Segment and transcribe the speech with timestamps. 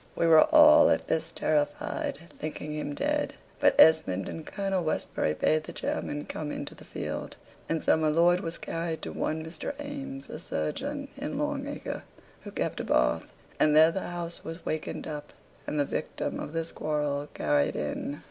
[0.15, 5.65] We were all at this terrified, thinking him dead; but Esmond and Colonel Westbury bade
[5.65, 7.35] the chairmen come into the field;
[7.69, 9.75] and so my lord was carried to one Mr.
[9.79, 12.01] Aimes, a surgeon, in Long Acre,
[12.43, 13.25] who kept a bath,
[13.59, 15.33] and there the house was wakened up,
[15.67, 18.19] and the victim of this quarrel carried in.